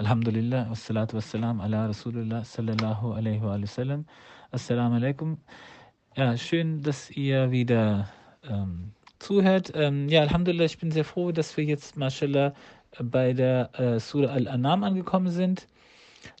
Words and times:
Alhamdulillah, 0.00 0.70
wassalatu 0.70 1.16
wassalam 1.16 1.60
ala 1.60 1.88
Rasulullah 1.88 2.40
sallallahu 2.42 3.12
alaihi 3.12 3.42
wa 3.42 3.60
sallam. 3.66 4.06
Assalamu 4.50 4.96
alaikum. 4.96 5.36
Ja, 6.16 6.38
schön, 6.38 6.80
dass 6.80 7.10
ihr 7.10 7.50
wieder 7.50 8.08
ähm, 8.48 8.92
zuhört. 9.18 9.72
Ähm, 9.74 10.08
ja, 10.08 10.22
Alhamdulillah, 10.22 10.64
ich 10.64 10.78
bin 10.78 10.90
sehr 10.90 11.04
froh, 11.04 11.32
dass 11.32 11.54
wir 11.58 11.64
jetzt, 11.64 11.98
mashallah, 11.98 12.54
bei 12.98 13.34
der 13.34 13.78
äh, 13.78 14.00
Surah 14.00 14.32
Al-Anam 14.32 14.84
angekommen 14.84 15.28
sind. 15.28 15.68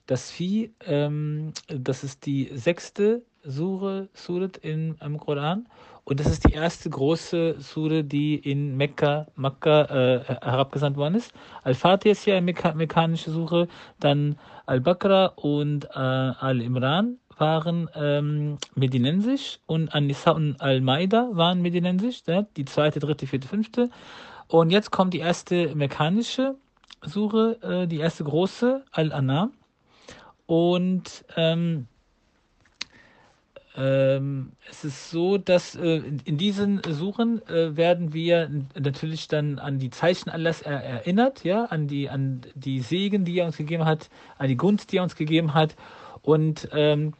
Das 0.06 0.30
Vieh, 0.30 0.72
ähm, 0.86 1.52
das 1.68 2.02
ist 2.02 2.24
die 2.24 2.48
sechste 2.54 3.26
Sure, 3.44 4.08
Surat 4.14 4.56
im, 4.56 4.96
im 5.04 5.18
Koran. 5.18 5.68
Und 6.10 6.18
das 6.18 6.26
ist 6.26 6.44
die 6.44 6.54
erste 6.54 6.90
große 6.90 7.60
Sure, 7.60 8.02
die 8.02 8.34
in 8.34 8.76
Mekka, 8.76 9.28
Mekka 9.36 9.82
äh, 9.84 10.24
herabgesandt 10.24 10.96
worden 10.96 11.14
ist. 11.14 11.32
Al-Fatih 11.62 12.10
ist 12.10 12.26
ja 12.26 12.34
eine 12.34 12.46
Mekka, 12.46 12.74
mekkanische 12.74 13.30
Suche, 13.30 13.68
dann 14.00 14.36
Al-Baqarah 14.66 15.26
und 15.36 15.84
äh, 15.84 15.98
Al-Imran 15.98 17.18
waren 17.38 17.88
ähm, 17.94 18.58
medinensisch 18.74 19.60
und 19.66 19.94
An-Nisa 19.94 20.32
und 20.32 20.60
Al-Maida 20.60 21.28
waren 21.30 21.62
medinensisch, 21.62 22.22
ja, 22.26 22.42
die 22.56 22.64
zweite, 22.64 22.98
dritte, 22.98 23.28
vierte, 23.28 23.46
fünfte. 23.46 23.88
Und 24.48 24.70
jetzt 24.70 24.90
kommt 24.90 25.14
die 25.14 25.20
erste 25.20 25.76
mekkanische 25.76 26.56
Suche, 27.02 27.56
äh, 27.62 27.86
die 27.86 28.00
erste 28.00 28.24
große, 28.24 28.84
Al-Anam. 28.90 29.52
Und 30.46 31.24
ähm, 31.36 31.86
ähm, 33.76 34.52
es 34.68 34.84
ist 34.84 35.10
so, 35.10 35.38
dass 35.38 35.76
äh, 35.76 36.02
in 36.24 36.36
diesen 36.36 36.82
Suchen 36.88 37.46
äh, 37.46 37.76
werden 37.76 38.12
wir 38.12 38.50
natürlich 38.78 39.28
dann 39.28 39.58
an 39.58 39.78
die 39.78 39.90
Zeichen 39.90 40.28
Allahs 40.28 40.62
er 40.62 40.82
erinnert, 40.82 41.44
ja, 41.44 41.66
an 41.66 41.86
die, 41.86 42.08
an 42.08 42.40
die 42.54 42.80
Segen, 42.80 43.24
die 43.24 43.38
er 43.38 43.46
uns 43.46 43.56
gegeben 43.56 43.84
hat, 43.84 44.10
an 44.38 44.48
die 44.48 44.56
Gunst, 44.56 44.90
die 44.90 44.96
er 44.96 45.04
uns 45.04 45.14
gegeben 45.14 45.54
hat. 45.54 45.76
Und 46.22 46.68
ähm, 46.72 47.14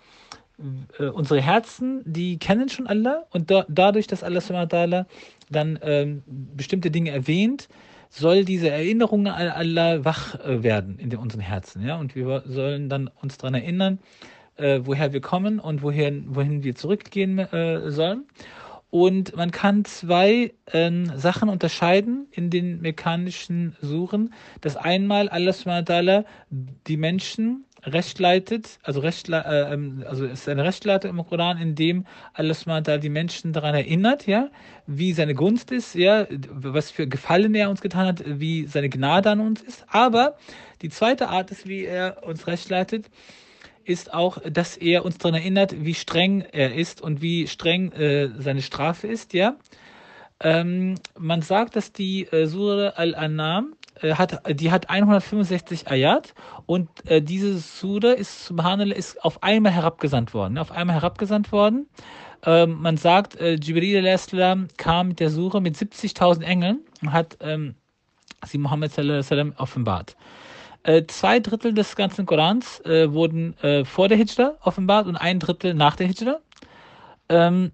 äh, 0.99 1.05
unsere 1.05 1.41
Herzen, 1.41 2.03
die 2.05 2.39
kennen 2.39 2.69
schon 2.69 2.87
Allah 2.87 3.25
und 3.31 3.51
da, 3.51 3.65
dadurch, 3.69 4.09
dass 4.09 4.25
Allah 4.25 5.07
dann 5.51 5.79
ähm, 5.83 6.23
bestimmte 6.27 6.91
Dinge 6.91 7.11
erwähnt, 7.11 7.69
soll 8.09 8.45
diese 8.45 8.71
Erinnerung 8.71 9.29
an 9.29 9.49
Allah 9.49 10.05
wach 10.05 10.35
äh, 10.41 10.63
werden 10.65 10.99
in 10.99 11.15
unseren 11.17 11.41
Herzen, 11.41 11.87
ja, 11.87 11.97
und 11.97 12.17
wir 12.17 12.43
sollen 12.47 12.89
dann 12.89 13.09
uns 13.23 13.39
daran 13.39 13.55
erinnern, 13.55 14.01
äh, 14.61 14.87
woher 14.87 15.13
wir 15.13 15.21
kommen 15.21 15.59
und 15.59 15.83
wohin, 15.83 16.27
wohin 16.35 16.63
wir 16.63 16.75
zurückgehen 16.75 17.39
äh, 17.39 17.91
sollen. 17.91 18.27
Und 18.91 19.37
man 19.37 19.53
kann 19.53 19.85
zwei 19.85 20.53
ähm, 20.73 21.13
Sachen 21.17 21.49
unterscheiden 21.49 22.27
in 22.33 22.51
den 22.51 22.81
mechanischen 22.81 23.77
Suchen. 23.81 24.35
Das 24.61 24.77
einmal 24.77 25.29
Allah 25.29 26.25
die 26.51 26.97
Menschen 26.97 27.67
recht 27.85 28.19
leitet, 28.19 28.79
also, 28.83 29.01
recht, 29.01 29.29
äh, 29.29 29.73
ähm, 29.73 30.05
also 30.07 30.27
ist 30.27 30.49
eine 30.49 30.65
Rechtleitung 30.65 31.11
im 31.11 31.25
Koran, 31.25 31.57
in 31.59 31.77
dem 31.77 32.05
Allah 32.35 32.81
die 32.99 33.09
Menschen 33.09 33.53
daran 33.53 33.75
erinnert, 33.75 34.27
ja, 34.27 34.51
wie 34.87 35.13
seine 35.13 35.35
Gunst 35.35 35.71
ist, 35.71 35.95
ja, 35.95 36.27
was 36.51 36.91
für 36.91 37.07
Gefallen 37.07 37.55
er 37.55 37.71
uns 37.71 37.81
getan 37.81 38.07
hat, 38.07 38.23
wie 38.27 38.67
seine 38.67 38.89
Gnade 38.89 39.31
an 39.31 39.41
uns 39.41 39.63
ist. 39.63 39.87
Aber 39.89 40.37
die 40.83 40.89
zweite 40.89 41.29
Art 41.29 41.51
ist, 41.51 41.69
wie 41.69 41.85
er 41.85 42.25
uns 42.25 42.47
recht 42.47 42.69
leitet, 42.69 43.07
ist 43.85 44.13
auch, 44.13 44.39
dass 44.49 44.77
er 44.77 45.05
uns 45.05 45.19
daran 45.19 45.35
erinnert, 45.35 45.75
wie 45.85 45.95
streng 45.95 46.43
er 46.43 46.75
ist 46.75 47.01
und 47.01 47.23
wie 47.23 47.47
streng 47.47 47.93
äh, 47.93 48.31
seine 48.39 48.63
Strafe 48.63 49.07
ist, 49.07 49.33
ja. 49.35 49.57
Ähm, 50.43 50.95
man 51.19 51.43
sagt, 51.43 51.77
dass 51.77 51.93
die 51.93 52.25
äh, 52.27 52.47
Surah 52.47 52.91
Al-Anam 52.91 53.75
äh, 54.01 54.15
hat, 54.15 54.41
die 54.59 54.71
hat 54.71 54.89
165 54.89 55.91
Ayat 55.91 56.35
und 56.65 56.89
äh, 57.07 57.21
diese 57.21 57.59
Surah 57.59 58.13
ist, 58.13 58.47
Subhanallah, 58.47 58.95
ist 58.95 59.23
auf 59.23 59.43
einmal 59.43 59.73
herabgesandt 59.73 60.33
worden, 60.33 60.55
ne? 60.55 60.63
auf 60.63 60.73
einmal 60.73 60.97
herabgesandt 60.97 61.53
worden. 61.53 61.89
Ähm, 62.45 62.81
man 62.81 62.97
sagt, 62.97 63.39
äh, 63.39 63.57
Jibril 63.57 64.07
al 64.07 64.67
kam 64.79 65.09
mit 65.09 65.21
der 65.21 65.29
Surah 65.29 65.61
mit 65.61 65.77
70.000 65.77 66.43
Engeln 66.43 66.81
und 67.03 67.13
hat 67.13 67.37
ähm, 67.41 67.75
sie 68.47 68.57
Muhammad 68.57 68.93
sallam, 68.93 69.53
offenbart. 69.59 70.17
Äh, 70.83 71.05
zwei 71.07 71.41
Drittel 71.41 71.75
des 71.75 71.95
ganzen 71.95 72.25
Korans 72.27 72.81
äh, 72.81 73.13
wurden 73.13 73.57
äh, 73.63 73.85
vor 73.85 74.09
der 74.09 74.17
Hijra 74.17 74.57
offenbart 74.63 75.07
und 75.07 75.17
ein 75.17 75.39
Drittel 75.39 75.75
nach 75.75 75.97
der 75.97 76.07
Hijra. 76.07 76.39
Ähm, 77.29 77.73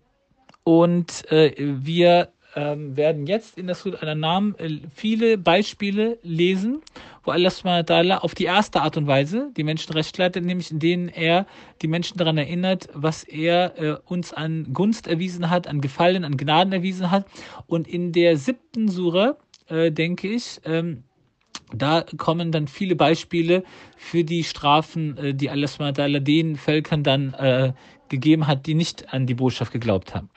und 0.65 1.31
äh, 1.31 1.55
wir 1.57 2.31
ähm, 2.57 2.97
werden 2.97 3.27
jetzt 3.27 3.59
in 3.59 3.67
der 3.67 3.77
Surah 3.77 3.99
Al-Anam 3.99 4.57
äh, 4.59 4.81
viele 4.93 5.39
Beispiele 5.39 6.19
lesen, 6.23 6.81
wo 7.23 7.31
Allah 7.31 8.19
auf 8.19 8.35
die 8.35 8.45
erste 8.45 8.81
Art 8.81 8.97
und 8.97 9.07
Weise 9.07 9.51
die 9.57 9.63
Menschen 9.63 9.93
recht 9.93 10.17
leitet, 10.19 10.45
nämlich 10.45 10.71
in 10.71 10.79
denen 10.79 11.09
er 11.09 11.47
die 11.83 11.87
Menschen 11.87 12.17
daran 12.17 12.39
erinnert, 12.39 12.89
was 12.95 13.25
er 13.25 13.79
äh, 13.79 13.97
uns 14.07 14.33
an 14.33 14.73
Gunst 14.73 15.07
erwiesen 15.07 15.51
hat, 15.51 15.69
an 15.69 15.81
Gefallen, 15.81 16.25
an 16.25 16.37
Gnaden 16.37 16.73
erwiesen 16.73 17.11
hat. 17.11 17.27
Und 17.67 17.87
in 17.87 18.13
der 18.13 18.37
siebten 18.37 18.89
Surah, 18.89 19.37
äh, 19.69 19.93
denke 19.93 20.29
ich, 20.29 20.61
ähm, 20.65 21.05
da 21.73 22.05
kommen 22.17 22.53
dann 22.53 22.69
viele 22.69 22.97
Beispiele 22.97 23.65
für 23.97 24.25
die 24.25 24.45
Strafen, 24.45 25.17
äh, 25.17 25.35
die 25.35 25.51
Allah 25.51 26.21
den 26.21 26.57
Völkern 26.57 27.03
dann 27.03 27.35
äh, 27.35 27.73
gegeben 28.09 28.47
hat, 28.47 28.67
die 28.67 28.75
nicht 28.75 29.13
an 29.13 29.27
die 29.27 29.35
Botschaft 29.35 29.73
geglaubt 29.73 30.15
haben. 30.15 30.31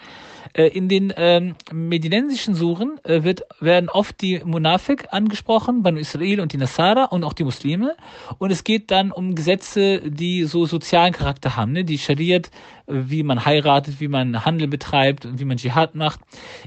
Äh, 0.53 0.67
in 0.67 0.89
den 0.89 1.13
ähm, 1.15 1.55
medinensischen 1.71 2.55
Suren 2.55 2.99
äh, 3.03 3.23
wird, 3.23 3.43
werden 3.59 3.89
oft 3.89 4.21
die 4.21 4.41
Munafik 4.43 5.07
angesprochen, 5.11 5.83
Banu 5.83 5.99
Israel 5.99 6.39
und 6.39 6.53
die 6.53 6.57
Nasara 6.57 7.05
und 7.05 7.23
auch 7.23 7.33
die 7.33 7.43
Muslime. 7.43 7.95
Und 8.37 8.51
es 8.51 8.63
geht 8.63 8.91
dann 8.91 9.11
um 9.11 9.35
Gesetze, 9.35 10.01
die 10.09 10.45
so 10.45 10.65
sozialen 10.65 11.13
Charakter 11.13 11.55
haben, 11.55 11.73
ne? 11.73 11.83
die 11.83 11.97
Schariat, 11.97 12.47
äh, 12.87 12.93
wie 12.93 13.23
man 13.23 13.45
heiratet, 13.45 13.99
wie 13.99 14.07
man 14.07 14.45
Handel 14.45 14.67
betreibt, 14.67 15.27
wie 15.39 15.45
man 15.45 15.57
Dschihad 15.57 15.95
macht. 15.95 16.19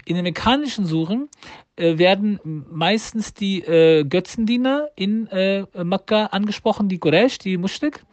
In 0.04 0.16
den 0.16 0.24
mekkanischen 0.24 0.86
Suren 0.86 1.28
äh, 1.76 1.98
werden 1.98 2.38
meistens 2.70 3.34
die 3.34 3.62
äh, 3.62 4.04
Götzendiener 4.04 4.88
in 4.94 5.26
äh, 5.28 5.64
Makkah 5.82 6.26
angesprochen, 6.26 6.88
die 6.88 6.98
Quraysh, 6.98 7.38
die 7.38 7.56
Mushrik. 7.56 8.04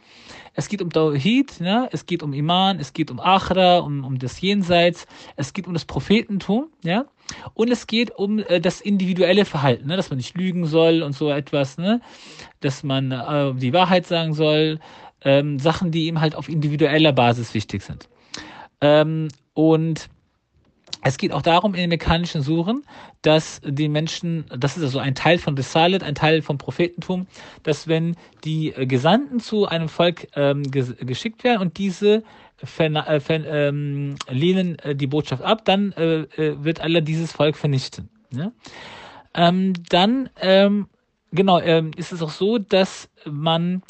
Es 0.54 0.68
geht 0.68 0.82
um 0.82 0.90
Tawhid, 0.90 1.60
ne? 1.60 1.88
es 1.92 2.06
geht 2.06 2.22
um 2.22 2.32
Iman, 2.32 2.80
es 2.80 2.92
geht 2.92 3.10
um 3.10 3.20
Akhra, 3.20 3.78
um, 3.78 4.04
um 4.04 4.18
das 4.18 4.40
Jenseits, 4.40 5.06
es 5.36 5.52
geht 5.52 5.66
um 5.66 5.74
das 5.74 5.84
Prophetentum, 5.84 6.68
ja. 6.82 7.06
Und 7.54 7.70
es 7.70 7.86
geht 7.86 8.10
um 8.10 8.40
äh, 8.40 8.60
das 8.60 8.80
individuelle 8.80 9.44
Verhalten, 9.44 9.86
ne? 9.86 9.96
dass 9.96 10.10
man 10.10 10.16
nicht 10.16 10.36
lügen 10.36 10.66
soll 10.66 11.02
und 11.02 11.12
so 11.12 11.30
etwas, 11.30 11.78
ne? 11.78 12.00
dass 12.60 12.82
man 12.82 13.12
äh, 13.12 13.54
die 13.54 13.72
Wahrheit 13.72 14.06
sagen 14.06 14.34
soll, 14.34 14.80
ähm, 15.22 15.58
Sachen, 15.58 15.90
die 15.92 16.06
ihm 16.06 16.20
halt 16.20 16.34
auf 16.34 16.48
individueller 16.48 17.12
Basis 17.12 17.54
wichtig 17.54 17.82
sind. 17.82 18.08
Ähm, 18.80 19.28
und 19.54 20.08
es 21.02 21.16
geht 21.16 21.32
auch 21.32 21.42
darum 21.42 21.74
in 21.74 21.80
den 21.80 21.90
mechanischen 21.90 22.42
Suchen, 22.42 22.84
dass 23.22 23.60
die 23.64 23.88
Menschen, 23.88 24.44
das 24.56 24.76
ist 24.76 24.82
also 24.82 24.98
ein 24.98 25.14
Teil 25.14 25.38
von 25.38 25.56
Risalet, 25.56 26.02
ein 26.02 26.14
Teil 26.14 26.42
vom 26.42 26.58
Prophetentum, 26.58 27.26
dass 27.62 27.88
wenn 27.88 28.16
die 28.44 28.72
Gesandten 28.76 29.40
zu 29.40 29.66
einem 29.66 29.88
Volk 29.88 30.28
ähm, 30.34 30.70
ges 30.70 30.94
geschickt 31.00 31.44
werden 31.44 31.62
und 31.62 31.78
diese 31.78 32.22
äh, 32.78 33.20
ähm, 33.28 34.16
lehnen 34.28 34.78
äh, 34.80 34.94
die 34.94 35.06
Botschaft 35.06 35.42
ab, 35.42 35.64
dann 35.64 35.92
äh, 35.92 36.20
äh, 36.36 36.62
wird 36.62 36.80
Allah 36.80 37.00
dieses 37.00 37.32
Volk 37.32 37.56
vernichten. 37.56 38.10
Ja? 38.32 38.52
Ähm, 39.34 39.72
dann, 39.88 40.28
ähm, 40.40 40.88
genau, 41.32 41.60
ähm, 41.60 41.92
ist 41.96 42.12
es 42.12 42.22
auch 42.22 42.30
so, 42.30 42.58
dass 42.58 43.08
man 43.24 43.82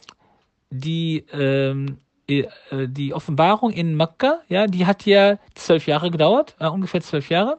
die 0.70 1.24
ähm, 1.32 1.86
äh, 1.88 2.09
die 2.30 3.14
Offenbarung 3.14 3.70
in 3.70 3.96
Mekka, 3.96 4.40
ja, 4.48 4.66
die 4.66 4.86
hat 4.86 5.04
ja 5.06 5.38
zwölf 5.54 5.86
Jahre 5.86 6.10
gedauert, 6.10 6.54
äh, 6.58 6.68
ungefähr 6.68 7.00
zwölf 7.00 7.28
Jahre. 7.30 7.58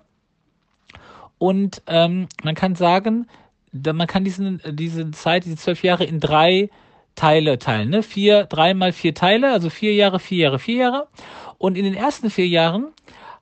Und 1.37 1.81
ähm, 1.87 2.27
man 2.43 2.55
kann 2.55 2.75
sagen, 2.75 3.27
man 3.71 4.07
kann 4.07 4.23
diesen, 4.23 4.61
diese 4.71 5.09
Zeit, 5.11 5.45
diese 5.45 5.55
zwölf 5.55 5.83
Jahre 5.83 6.03
in 6.03 6.19
drei 6.19 6.69
Teile 7.15 7.57
teilen. 7.57 7.89
Ne? 7.89 8.03
Vier, 8.03 8.45
drei 8.45 8.73
mal 8.73 8.91
vier 8.91 9.13
Teile, 9.13 9.51
also 9.51 9.69
vier 9.69 9.93
Jahre, 9.93 10.19
vier 10.19 10.43
Jahre, 10.45 10.59
vier 10.59 10.75
Jahre. 10.75 11.07
Und 11.57 11.77
in 11.77 11.83
den 11.83 11.93
ersten 11.93 12.29
vier 12.29 12.47
Jahren 12.47 12.87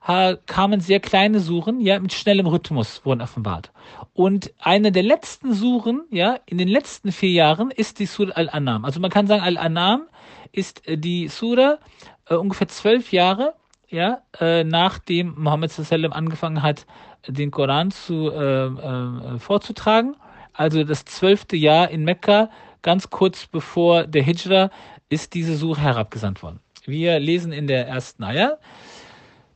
ha, 0.00 0.36
kamen 0.46 0.80
sehr 0.80 1.00
kleine 1.00 1.40
Suchen, 1.40 1.80
ja, 1.80 1.98
mit 1.98 2.12
schnellem 2.12 2.46
Rhythmus 2.46 3.04
wurden 3.04 3.20
offenbart. 3.20 3.70
Und 4.12 4.52
eine 4.58 4.92
der 4.92 5.02
letzten 5.02 5.54
Suchen, 5.54 6.02
ja, 6.10 6.38
in 6.46 6.58
den 6.58 6.68
letzten 6.68 7.12
vier 7.12 7.30
Jahren 7.30 7.70
ist 7.70 7.98
die 7.98 8.06
Surah 8.06 8.32
Al-Anam. 8.32 8.84
Also 8.84 9.00
man 9.00 9.10
kann 9.10 9.26
sagen, 9.26 9.42
Al-Anam 9.42 10.02
ist 10.52 10.86
äh, 10.86 10.96
die 10.96 11.28
Surah 11.28 11.78
äh, 12.26 12.34
ungefähr 12.34 12.68
zwölf 12.68 13.12
Jahre, 13.12 13.54
ja, 13.88 14.22
äh, 14.38 14.64
nachdem 14.64 15.34
Mohammed 15.36 15.72
sallam 15.72 16.12
angefangen 16.12 16.62
hat, 16.62 16.86
den 17.26 17.50
Koran 17.50 17.90
zu 17.90 18.30
äh, 18.30 18.66
äh, 18.66 19.38
vorzutragen. 19.38 20.16
Also 20.52 20.84
das 20.84 21.04
zwölfte 21.04 21.56
Jahr 21.56 21.90
in 21.90 22.04
Mekka, 22.04 22.50
ganz 22.82 23.10
kurz 23.10 23.46
bevor 23.46 24.06
der 24.06 24.22
Hijra, 24.22 24.70
ist 25.08 25.34
diese 25.34 25.56
Surah 25.56 25.80
herabgesandt 25.80 26.42
worden. 26.42 26.60
Wir 26.86 27.18
lesen 27.18 27.52
in 27.52 27.66
der 27.66 27.88
ersten 27.88 28.22
Ayah, 28.24 28.58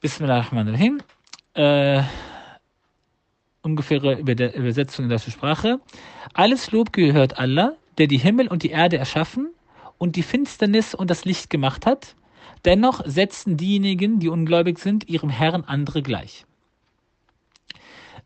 Bismillahirrahmanirrahim, 0.00 1.00
äh, 1.54 2.02
ungefähre 3.62 4.18
Übersetzung 4.18 5.04
in 5.04 5.08
der 5.08 5.18
Sprache. 5.18 5.80
Alles 6.34 6.70
Lob 6.72 6.92
gehört 6.92 7.38
Allah, 7.38 7.72
der 7.96 8.08
die 8.08 8.18
Himmel 8.18 8.48
und 8.48 8.62
die 8.62 8.70
Erde 8.70 8.98
erschaffen 8.98 9.54
und 9.98 10.16
die 10.16 10.22
Finsternis 10.22 10.94
und 10.94 11.10
das 11.10 11.24
Licht 11.24 11.50
gemacht 11.50 11.86
hat. 11.86 12.14
Dennoch 12.64 13.02
setzen 13.04 13.56
diejenigen, 13.56 14.20
die 14.20 14.28
ungläubig 14.28 14.78
sind, 14.78 15.08
ihrem 15.08 15.30
Herrn 15.30 15.64
andere 15.64 16.02
gleich. 16.02 16.46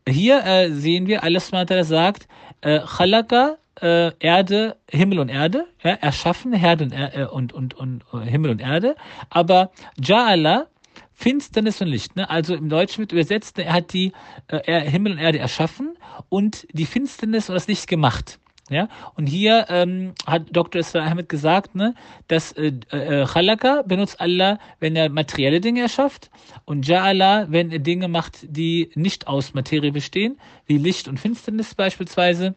Hier 0.07 0.43
äh, 0.45 0.71
sehen 0.71 1.07
wir, 1.07 1.23
Allah 1.23 1.83
sagt, 1.83 2.27
äh, 2.61 2.79
Chalaka, 2.79 3.57
äh, 3.81 4.11
Erde, 4.19 4.77
Himmel 4.89 5.19
und 5.19 5.29
Erde, 5.29 5.67
ja, 5.83 5.91
erschaffen, 5.91 6.53
Herde 6.53 6.85
und, 6.85 6.93
äh, 6.93 7.27
und, 7.29 7.53
und, 7.53 7.73
und, 7.75 8.03
äh, 8.13 8.29
Himmel 8.29 8.51
und 8.51 8.61
Erde, 8.61 8.95
aber 9.29 9.71
Ja'ala, 9.99 10.67
Finsternis 11.13 11.81
und 11.81 11.87
Licht. 11.87 12.15
Ne? 12.15 12.29
Also 12.29 12.55
im 12.55 12.69
Deutschen 12.69 12.99
wird 12.99 13.11
übersetzt, 13.11 13.59
er 13.59 13.73
hat 13.73 13.93
die 13.93 14.13
äh, 14.47 14.81
Himmel 14.89 15.13
und 15.13 15.17
Erde 15.17 15.39
erschaffen 15.39 15.97
und 16.29 16.65
die 16.71 16.85
Finsternis 16.85 17.49
und 17.49 17.55
das 17.55 17.67
Licht 17.67 17.87
gemacht. 17.87 18.39
Ja, 18.69 18.87
und 19.15 19.25
hier 19.25 19.65
ähm, 19.69 20.13
hat 20.27 20.43
Dr. 20.51 20.81
Isra 20.81 20.99
Ahmed 20.99 21.27
gesagt, 21.27 21.73
ne, 21.73 21.95
dass 22.27 22.51
äh, 22.51 22.71
äh, 22.91 23.83
benutzt 23.87 24.21
Allah, 24.21 24.59
wenn 24.79 24.95
er 24.95 25.09
materielle 25.09 25.59
Dinge 25.59 25.81
erschafft 25.81 26.29
und 26.65 26.85
Ja'ala, 26.85 27.47
wenn 27.49 27.71
er 27.71 27.79
Dinge 27.79 28.07
macht, 28.07 28.39
die 28.43 28.91
nicht 28.93 29.27
aus 29.27 29.55
Materie 29.55 29.91
bestehen, 29.91 30.39
wie 30.67 30.77
Licht 30.77 31.07
und 31.07 31.19
Finsternis 31.19 31.73
beispielsweise, 31.73 32.55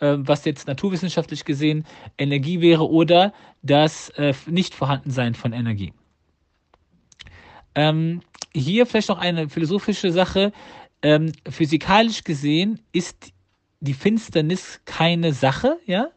äh, 0.00 0.16
was 0.18 0.46
jetzt 0.46 0.66
naturwissenschaftlich 0.66 1.44
gesehen 1.44 1.84
Energie 2.16 2.62
wäre 2.62 2.88
oder 2.88 3.34
das 3.62 4.08
äh, 4.16 4.32
Nicht-Vorhandensein 4.46 5.34
von 5.34 5.52
Energie. 5.52 5.92
Ähm, 7.74 8.22
hier 8.54 8.86
vielleicht 8.86 9.10
noch 9.10 9.18
eine 9.18 9.50
philosophische 9.50 10.10
Sache. 10.10 10.52
Ähm, 11.02 11.32
physikalisch 11.48 12.24
gesehen 12.24 12.80
ist 12.92 13.32
die 13.80 13.94
Finsternis 13.94 14.80
keine 14.84 15.32
Sache, 15.32 15.78
ja, 15.86 16.08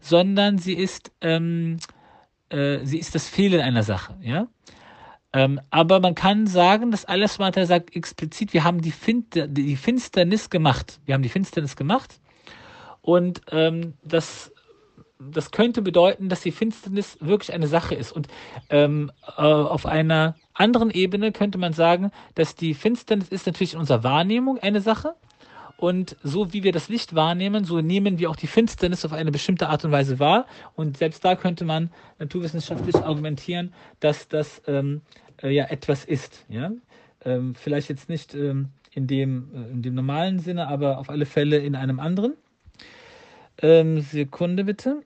sondern 0.00 0.58
sie 0.58 0.74
ist, 0.74 1.10
ähm, 1.20 1.78
äh, 2.50 2.84
sie 2.84 2.98
ist 2.98 3.14
das 3.14 3.28
Fehlen 3.28 3.60
einer 3.60 3.82
Sache, 3.82 4.16
ja. 4.20 4.46
Ähm, 5.32 5.60
aber 5.70 6.00
man 6.00 6.14
kann 6.14 6.46
sagen, 6.46 6.90
dass 6.90 7.04
alles 7.04 7.36
Vater 7.36 7.66
sagt 7.66 7.94
explizit, 7.94 8.54
wir 8.54 8.64
haben 8.64 8.80
die, 8.80 8.92
Finster, 8.92 9.46
die 9.46 9.76
Finsternis 9.76 10.48
gemacht. 10.48 11.00
Wir 11.04 11.14
haben 11.14 11.22
die 11.22 11.28
Finsternis 11.28 11.76
gemacht. 11.76 12.18
Und 13.02 13.42
ähm, 13.50 13.94
das, 14.02 14.52
das 15.18 15.50
könnte 15.50 15.82
bedeuten, 15.82 16.30
dass 16.30 16.40
die 16.40 16.50
Finsternis 16.50 17.18
wirklich 17.20 17.52
eine 17.52 17.68
Sache 17.68 17.94
ist. 17.94 18.12
Und 18.12 18.28
ähm, 18.70 19.12
äh, 19.36 19.42
auf 19.42 19.84
einer 19.84 20.34
anderen 20.54 20.90
Ebene 20.90 21.30
könnte 21.32 21.58
man 21.58 21.74
sagen, 21.74 22.10
dass 22.34 22.54
die 22.54 22.72
Finsternis 22.72 23.28
ist 23.28 23.46
natürlich 23.46 23.74
in 23.74 23.80
unserer 23.80 24.04
Wahrnehmung 24.04 24.58
eine 24.58 24.80
Sache. 24.80 25.14
Und 25.78 26.16
so 26.24 26.52
wie 26.52 26.64
wir 26.64 26.72
das 26.72 26.88
Licht 26.88 27.14
wahrnehmen, 27.14 27.64
so 27.64 27.80
nehmen 27.80 28.18
wir 28.18 28.30
auch 28.30 28.36
die 28.36 28.48
Finsternis 28.48 29.04
auf 29.04 29.12
eine 29.12 29.30
bestimmte 29.30 29.68
Art 29.68 29.84
und 29.84 29.92
Weise 29.92 30.18
wahr. 30.18 30.46
Und 30.74 30.96
selbst 30.96 31.24
da 31.24 31.36
könnte 31.36 31.64
man 31.64 31.90
naturwissenschaftlich 32.18 32.96
argumentieren, 32.96 33.72
dass 34.00 34.26
das 34.26 34.60
ähm, 34.66 35.02
äh, 35.40 35.50
ja 35.50 35.66
etwas 35.66 36.04
ist. 36.04 36.44
Ja? 36.48 36.72
Ähm, 37.24 37.54
vielleicht 37.54 37.90
jetzt 37.90 38.08
nicht 38.08 38.34
ähm, 38.34 38.70
in, 38.92 39.06
dem, 39.06 39.50
äh, 39.54 39.70
in 39.70 39.82
dem 39.82 39.94
normalen 39.94 40.40
Sinne, 40.40 40.66
aber 40.66 40.98
auf 40.98 41.10
alle 41.10 41.26
Fälle 41.26 41.58
in 41.58 41.76
einem 41.76 42.00
anderen. 42.00 42.34
Ähm, 43.62 44.00
Sekunde 44.00 44.64
bitte. 44.64 45.02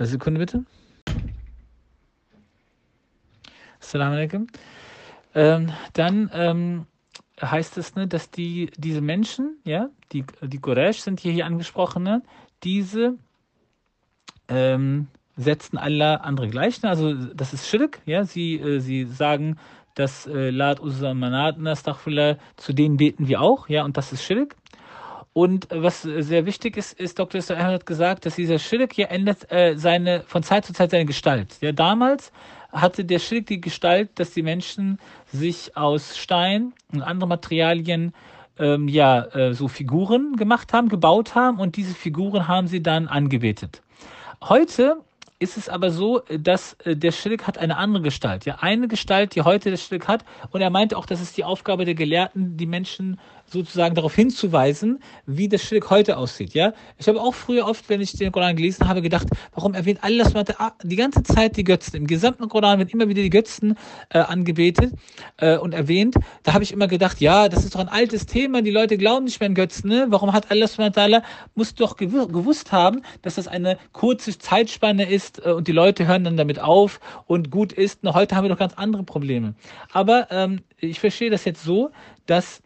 Eine 0.00 0.08
Sekunde 0.08 0.40
bitte. 0.40 0.64
Assalamu 3.78 4.14
alaikum. 4.14 4.46
Ähm, 5.34 5.72
dann 5.92 6.30
ähm, 6.32 6.86
heißt 7.38 7.76
es, 7.76 7.94
ne, 7.96 8.08
dass 8.08 8.30
die, 8.30 8.70
diese 8.78 9.02
Menschen, 9.02 9.58
ja, 9.62 9.90
die, 10.12 10.24
die 10.40 10.58
Quraysh 10.58 11.00
sind 11.00 11.20
hier, 11.20 11.32
hier 11.32 11.44
angesprochen, 11.44 12.02
ne, 12.02 12.22
diese 12.62 13.18
ähm, 14.48 15.08
setzen 15.36 15.76
alle 15.76 16.22
andere 16.22 16.48
gleich. 16.48 16.80
Ne? 16.80 16.88
Also 16.88 17.12
das 17.34 17.52
ist 17.52 17.68
Schirk, 17.68 18.00
ja, 18.06 18.24
sie, 18.24 18.54
äh, 18.54 18.78
sie 18.78 19.04
sagen, 19.04 19.58
dass 19.96 20.26
äh, 20.26 20.48
Lat 20.48 20.80
Uzza 20.80 21.12
Manat, 21.12 21.56
zu 22.56 22.72
denen 22.72 22.96
beten 22.96 23.28
wir 23.28 23.42
auch, 23.42 23.68
ja, 23.68 23.84
und 23.84 23.98
das 23.98 24.14
ist 24.14 24.24
Schirk. 24.24 24.56
Und 25.40 25.68
was 25.70 26.02
sehr 26.02 26.44
wichtig 26.44 26.76
ist, 26.76 26.92
ist, 27.00 27.18
Dr. 27.18 27.40
Sir 27.40 27.56
hat 27.56 27.86
gesagt, 27.86 28.26
dass 28.26 28.34
dieser 28.34 28.58
Schirk 28.58 28.92
hier 28.92 29.10
ändert 29.10 29.50
äh, 29.50 29.74
seine, 29.74 30.22
von 30.26 30.42
Zeit 30.42 30.66
zu 30.66 30.74
Zeit 30.74 30.90
seine 30.90 31.06
Gestalt. 31.06 31.56
Ja, 31.62 31.72
damals 31.72 32.30
hatte 32.70 33.06
der 33.06 33.20
Schirk 33.20 33.46
die 33.46 33.58
Gestalt, 33.58 34.10
dass 34.16 34.32
die 34.32 34.42
Menschen 34.42 34.98
sich 35.32 35.78
aus 35.78 36.18
Stein 36.18 36.74
und 36.92 37.00
anderen 37.00 37.30
Materialien 37.30 38.12
ähm, 38.58 38.86
ja, 38.86 39.24
äh, 39.34 39.54
so 39.54 39.68
Figuren 39.68 40.36
gemacht 40.36 40.74
haben, 40.74 40.90
gebaut 40.90 41.34
haben 41.34 41.58
und 41.58 41.76
diese 41.76 41.94
Figuren 41.94 42.46
haben 42.46 42.66
sie 42.66 42.82
dann 42.82 43.08
angebetet. 43.08 43.80
Heute 44.42 44.98
ist 45.40 45.56
es 45.56 45.70
aber 45.70 45.90
so, 45.90 46.20
dass 46.28 46.74
äh, 46.84 46.94
der 46.94 47.12
Schilk 47.12 47.46
hat 47.46 47.56
eine 47.56 47.78
andere 47.78 48.02
Gestalt. 48.02 48.44
Ja, 48.44 48.58
eine 48.60 48.88
Gestalt, 48.88 49.34
die 49.34 49.40
heute 49.40 49.70
der 49.70 49.78
Schilk 49.78 50.06
hat. 50.06 50.22
Und 50.50 50.60
er 50.60 50.68
meinte 50.68 50.98
auch, 50.98 51.06
das 51.06 51.22
ist 51.22 51.36
die 51.38 51.44
Aufgabe 51.44 51.86
der 51.86 51.94
Gelehrten, 51.94 52.58
die 52.58 52.66
Menschen 52.66 53.18
sozusagen 53.50 53.94
darauf 53.94 54.14
hinzuweisen, 54.14 55.00
wie 55.26 55.48
das 55.48 55.62
Schilk 55.62 55.90
heute 55.90 56.16
aussieht. 56.16 56.54
Ja, 56.54 56.72
ich 56.98 57.08
habe 57.08 57.20
auch 57.20 57.34
früher 57.34 57.66
oft, 57.66 57.88
wenn 57.88 58.00
ich 58.00 58.12
den 58.12 58.32
Koran 58.32 58.56
gelesen 58.56 58.88
habe, 58.88 59.02
gedacht, 59.02 59.28
warum 59.54 59.74
erwähnt 59.74 60.00
alles 60.02 60.34
ah, 60.34 60.72
die 60.82 60.96
ganze 60.96 61.22
Zeit 61.22 61.56
die 61.56 61.64
Götzen? 61.64 61.96
Im 61.96 62.06
gesamten 62.06 62.48
Koran 62.48 62.78
werden 62.78 62.90
immer 62.90 63.08
wieder 63.08 63.22
die 63.22 63.30
Götzen 63.30 63.76
äh, 64.10 64.18
angebetet 64.18 64.92
äh, 65.38 65.56
und 65.56 65.74
erwähnt. 65.74 66.14
Da 66.42 66.52
habe 66.52 66.64
ich 66.64 66.72
immer 66.72 66.86
gedacht, 66.86 67.20
ja, 67.20 67.48
das 67.48 67.64
ist 67.64 67.74
doch 67.74 67.80
ein 67.80 67.88
altes 67.88 68.26
Thema. 68.26 68.62
Die 68.62 68.70
Leute 68.70 68.96
glauben 68.96 69.24
nicht 69.24 69.40
mehr 69.40 69.48
an 69.48 69.54
Götzen. 69.54 69.90
Ne? 69.90 70.06
Warum 70.08 70.32
hat 70.32 70.50
Allah 70.50 71.22
muss 71.54 71.74
doch 71.74 71.96
gewusst 71.96 72.72
haben, 72.72 73.02
dass 73.22 73.34
das 73.34 73.48
eine 73.48 73.78
kurze 73.92 74.38
Zeitspanne 74.38 75.10
ist 75.10 75.44
äh, 75.44 75.50
und 75.50 75.68
die 75.68 75.72
Leute 75.72 76.06
hören 76.06 76.24
dann 76.24 76.36
damit 76.36 76.58
auf 76.60 77.00
und 77.26 77.50
gut 77.50 77.72
ist. 77.72 78.00
Na, 78.02 78.14
heute 78.14 78.36
haben 78.36 78.44
wir 78.44 78.50
doch 78.50 78.58
ganz 78.58 78.74
andere 78.74 79.02
Probleme. 79.02 79.54
Aber 79.92 80.28
ähm, 80.30 80.60
ich 80.78 81.00
verstehe 81.00 81.30
das 81.30 81.44
jetzt 81.44 81.62
so, 81.62 81.90
dass 82.26 82.62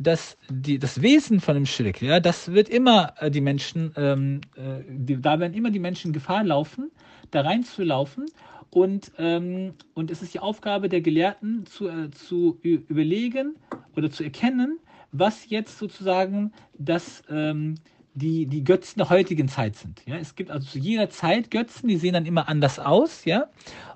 dass 0.00 0.38
die, 0.48 0.78
das 0.78 1.02
Wesen 1.02 1.40
von 1.40 1.54
dem 1.54 1.66
Schirk, 1.66 2.00
ja, 2.00 2.20
das 2.20 2.52
wird 2.52 2.68
immer 2.68 3.14
äh, 3.18 3.30
die 3.30 3.42
Menschen, 3.42 3.92
ähm, 3.96 4.40
äh, 4.56 4.82
die, 4.88 5.20
da 5.20 5.38
werden 5.38 5.52
immer 5.52 5.70
die 5.70 5.78
Menschen 5.78 6.12
Gefahr 6.12 6.42
laufen, 6.42 6.90
da 7.30 7.42
reinzulaufen. 7.42 8.26
Und, 8.70 9.12
ähm, 9.18 9.74
und 9.94 10.10
es 10.10 10.22
ist 10.22 10.32
die 10.32 10.38
Aufgabe 10.38 10.88
der 10.88 11.00
Gelehrten 11.00 11.66
zu, 11.66 11.88
äh, 11.88 12.10
zu 12.10 12.58
überlegen 12.62 13.56
oder 13.96 14.10
zu 14.10 14.22
erkennen, 14.22 14.78
was 15.12 15.50
jetzt 15.50 15.76
sozusagen 15.76 16.52
das, 16.78 17.22
ähm, 17.28 17.74
die, 18.14 18.46
die 18.46 18.62
Götzen 18.62 19.00
der 19.00 19.10
heutigen 19.10 19.48
Zeit 19.48 19.76
sind. 19.76 20.02
Ja? 20.06 20.16
Es 20.16 20.36
gibt 20.36 20.50
also 20.50 20.66
zu 20.66 20.78
jeder 20.78 21.10
Zeit 21.10 21.50
Götzen, 21.50 21.88
die 21.88 21.96
sehen 21.96 22.14
dann 22.14 22.26
immer 22.26 22.48
anders 22.48 22.78
aus, 22.78 23.24
ja, 23.24 23.50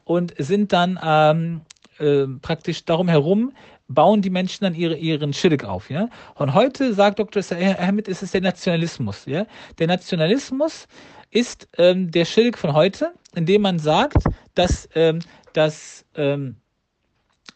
und 0.05 0.35
sind 0.39 0.73
dann 0.73 0.99
ähm, 1.03 1.61
äh, 1.99 2.27
praktisch 2.43 2.85
darum 2.85 3.09
herum 3.09 3.53
bauen 3.89 4.23
die 4.23 4.31
Menschen 4.31 4.65
dann 4.65 4.75
ihre, 4.75 4.97
ihren 4.97 5.33
Schirk 5.33 5.65
auf. 5.65 5.91
Ja? 5.91 6.09
Und 6.35 6.55
heute 6.55 6.95
sagt 6.95 7.19
Dr. 7.19 7.43
Ahmed, 7.79 8.09
ist 8.09 8.23
es 8.23 8.33
der 8.33 8.41
Nationalismus. 8.41 9.27
Ja? 9.27 9.47
Der 9.79 9.87
Nationalismus 9.87 10.87
ist 11.31 11.69
ähm, 11.79 12.11
der 12.11 12.25
Schirk 12.25 12.59
von 12.59 12.73
heute, 12.73 13.13
indem 13.35 13.63
man 13.63 13.79
sagt, 13.79 14.19
dass, 14.55 14.89
ähm, 14.95 15.19
dass 15.53 16.05
ähm, 16.15 16.57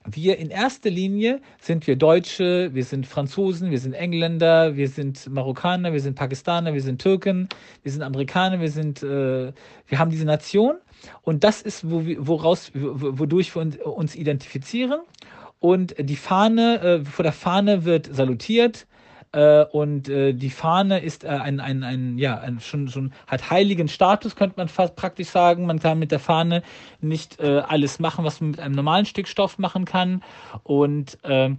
wir 0.05 0.39
in 0.39 0.51
erster 0.51 0.91
Linie 0.91 1.41
sind 1.61 1.87
wir 1.87 1.97
Deutsche, 1.97 2.75
wir 2.75 2.85
sind 2.85 3.07
Franzosen, 3.07 3.71
wir 3.71 3.79
sind 3.79 3.93
Engländer, 3.93 4.77
wir 4.77 4.89
sind 4.89 5.29
Marokkaner, 5.29 5.93
wir 5.93 6.01
sind 6.01 6.15
Pakistaner, 6.15 6.73
wir 6.75 6.83
sind 6.83 7.01
Türken, 7.01 7.49
wir 7.83 7.93
sind 7.93 8.03
Amerikaner, 8.03 8.61
wir 8.61 8.71
sind, 8.71 9.03
äh, 9.03 9.53
wir 9.87 9.99
haben 9.99 10.11
diese 10.11 10.25
Nation 10.25 10.77
und 11.23 11.45
das 11.45 11.63
ist, 11.63 11.89
wo 11.91 12.07
wir, 12.07 12.27
woraus, 12.27 12.71
wodurch 12.75 13.55
wir 13.55 13.87
uns 13.87 14.17
identifizieren 14.17 15.01
und 15.61 15.95
die 15.99 16.17
Fahne, 16.17 16.81
äh, 16.81 17.05
vor 17.05 17.23
der 17.23 17.33
Fahne 17.33 17.85
wird 17.85 18.15
salutiert. 18.15 18.87
Äh, 19.33 19.65
und 19.65 20.09
äh, 20.09 20.33
die 20.33 20.51
Fahne 20.51 21.01
ist 21.01 21.25
äh, 21.25 21.29
ein, 21.29 21.61
ein, 21.61 21.83
ein, 21.83 22.17
ja, 22.17 22.39
ein, 22.39 22.61
schon, 22.61 22.89
schon, 22.89 23.13
hat 23.27 23.51
heiligen 23.51 23.89
Status, 23.89 24.37
könnte 24.37 24.55
man 24.57 24.69
fast 24.69 24.97
praktisch 24.97 25.29
sagen. 25.29 25.67
Man 25.67 25.81
kann 25.81 25.99
mit 25.99 26.13
der 26.13 26.19
Fahne 26.19 26.63
nicht 27.01 27.39
äh, 27.41 27.59
alles 27.59 27.99
machen, 27.99 28.25
was 28.25 28.41
man 28.41 28.53
mit 28.53 28.61
einem 28.61 28.75
normalen 28.75 29.05
Stück 29.05 29.29
Stoff 29.29 29.59
machen 29.59 29.85
kann. 29.85 30.23
Und 30.63 31.19
äh, 31.25 31.51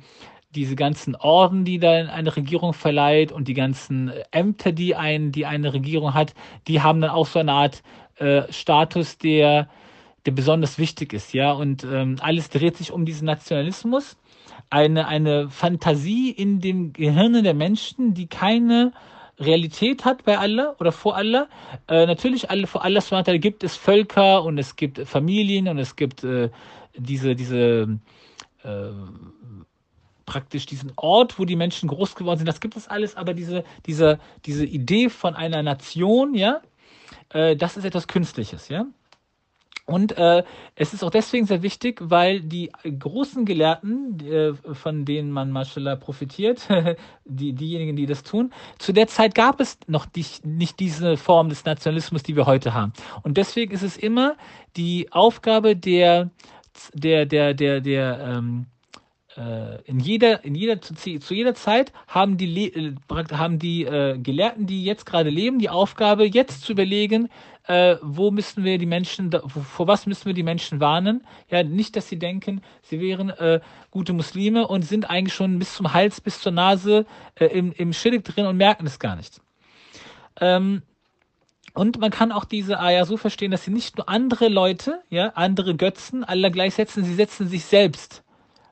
diese 0.55 0.75
ganzen 0.75 1.15
Orden, 1.15 1.63
die 1.63 1.77
da 1.77 1.91
eine 1.91 2.35
Regierung 2.35 2.73
verleiht 2.73 3.31
und 3.31 3.47
die 3.47 3.53
ganzen 3.53 4.11
Ämter, 4.31 4.71
die, 4.71 4.95
ein, 4.95 5.31
die 5.31 5.45
eine 5.45 5.73
Regierung 5.73 6.15
hat, 6.15 6.33
die 6.67 6.81
haben 6.81 7.01
dann 7.01 7.11
auch 7.11 7.27
so 7.27 7.37
eine 7.37 7.51
Art 7.51 7.83
äh, 8.15 8.51
Status, 8.51 9.19
der 9.19 9.69
der 10.25 10.31
besonders 10.31 10.77
wichtig 10.77 11.13
ist, 11.13 11.33
ja. 11.33 11.51
Und 11.51 11.83
ähm, 11.83 12.17
alles 12.19 12.49
dreht 12.49 12.77
sich 12.77 12.91
um 12.91 13.05
diesen 13.05 13.25
Nationalismus. 13.25 14.17
Eine, 14.69 15.07
eine 15.07 15.49
Fantasie 15.49 16.29
in 16.31 16.59
dem 16.59 16.93
Gehirn 16.93 17.43
der 17.43 17.53
Menschen, 17.53 18.13
die 18.13 18.27
keine 18.27 18.91
Realität 19.39 20.05
hat 20.05 20.25
bei 20.25 20.37
Allah 20.37 20.75
oder 20.79 20.91
vor 20.91 21.15
Allah. 21.15 21.47
Äh, 21.87 22.05
natürlich, 22.05 22.49
alle, 22.49 22.67
vor 22.67 22.83
Allah 22.83 23.01
gibt 23.37 23.63
es 23.63 23.77
Völker 23.77 24.43
und 24.43 24.57
es 24.57 24.75
gibt 24.75 24.99
Familien 25.07 25.67
und 25.69 25.77
es 25.77 25.95
gibt 25.95 26.23
äh, 26.23 26.49
diese, 26.97 27.35
diese 27.35 27.99
äh, 28.63 28.89
praktisch 30.25 30.65
diesen 30.65 30.91
Ort, 30.95 31.39
wo 31.39 31.45
die 31.45 31.55
Menschen 31.55 31.89
groß 31.89 32.15
geworden 32.15 32.37
sind. 32.37 32.47
Das 32.47 32.59
gibt 32.59 32.75
es 32.77 32.87
alles, 32.87 33.15
aber 33.15 33.33
diese, 33.33 33.63
diese, 33.85 34.19
diese 34.45 34.65
Idee 34.65 35.09
von 35.09 35.35
einer 35.35 35.63
Nation, 35.63 36.35
ja, 36.35 36.61
äh, 37.29 37.55
das 37.55 37.77
ist 37.77 37.85
etwas 37.85 38.07
Künstliches, 38.07 38.69
ja. 38.69 38.85
Und 39.89 40.17
äh, 40.17 40.43
es 40.75 40.93
ist 40.93 41.03
auch 41.03 41.09
deswegen 41.09 41.45
sehr 41.45 41.63
wichtig, 41.63 41.99
weil 42.01 42.41
die 42.41 42.71
großen 42.83 43.45
Gelehrten, 43.45 44.19
äh, 44.19 44.53
von 44.73 45.03
denen 45.03 45.31
man 45.31 45.51
mashallah 45.51 45.95
profitiert, 45.95 46.67
die, 47.25 47.53
diejenigen, 47.53 47.95
die 47.95 48.05
das 48.05 48.23
tun, 48.23 48.53
zu 48.77 48.93
der 48.93 49.07
Zeit 49.07 49.33
gab 49.33 49.59
es 49.59 49.79
noch 49.87 50.05
die, 50.05 50.25
nicht 50.43 50.79
diese 50.79 51.17
Form 51.17 51.49
des 51.49 51.65
Nationalismus, 51.65 52.23
die 52.23 52.35
wir 52.35 52.45
heute 52.45 52.73
haben. 52.73 52.93
Und 53.23 53.37
deswegen 53.37 53.73
ist 53.73 53.83
es 53.83 53.97
immer 53.97 54.35
die 54.77 55.11
Aufgabe 55.11 55.75
der, 55.75 56.29
der, 56.93 57.25
der, 57.25 57.53
der, 57.55 57.81
der, 57.81 58.19
ähm, 58.19 58.67
äh, 59.39 59.81
in 59.85 59.99
jeder, 59.99 60.43
in 60.43 60.53
jeder, 60.53 60.81
zu, 60.81 60.93
zu 60.95 61.33
jeder 61.33 61.55
Zeit 61.55 61.93
haben 62.07 62.37
die, 62.37 62.73
äh, 62.73 62.93
haben 63.31 63.57
die 63.57 63.85
äh, 63.85 64.17
Gelehrten, 64.17 64.67
die 64.67 64.83
jetzt 64.83 65.05
gerade 65.05 65.29
leben, 65.29 65.59
die 65.59 65.69
Aufgabe, 65.69 66.25
jetzt 66.25 66.63
zu 66.63 66.73
überlegen, 66.73 67.29
äh, 67.63 67.95
wo 68.01 68.31
müssen 68.31 68.65
wir 68.65 68.77
die 68.77 68.85
Menschen, 68.85 69.31
vor 69.31 69.87
was 69.87 70.05
müssen 70.07 70.25
wir 70.25 70.33
die 70.33 70.43
Menschen 70.43 70.81
warnen? 70.81 71.25
Ja, 71.49 71.63
nicht, 71.63 71.95
dass 71.95 72.09
sie 72.09 72.19
denken, 72.19 72.61
sie 72.81 72.99
wären 72.99 73.29
äh, 73.29 73.61
gute 73.91 74.11
Muslime 74.11 74.67
und 74.67 74.81
sind 74.81 75.09
eigentlich 75.09 75.35
schon 75.35 75.57
bis 75.57 75.73
zum 75.73 75.93
Hals, 75.93 76.19
bis 76.19 76.41
zur 76.41 76.51
Nase 76.51 77.05
äh, 77.35 77.45
im, 77.45 77.71
im 77.71 77.93
Schillig 77.93 78.25
drin 78.25 78.45
und 78.45 78.57
merken 78.57 78.85
es 78.87 78.99
gar 78.99 79.15
nicht. 79.15 79.39
Ähm, 80.41 80.81
und 81.73 81.99
man 81.99 82.11
kann 82.11 82.33
auch 82.33 82.45
diese 82.45 82.79
Ayah 82.79 83.05
so 83.05 83.15
verstehen, 83.15 83.51
dass 83.51 83.63
sie 83.63 83.71
nicht 83.71 83.95
nur 83.95 84.09
andere 84.09 84.49
Leute, 84.49 85.01
ja, 85.09 85.29
andere 85.35 85.75
Götzen, 85.75 86.25
aller 86.25 86.49
gleichsetzen, 86.49 87.05
sie 87.05 87.13
setzen 87.13 87.47
sich 87.47 87.63
selbst 87.63 88.23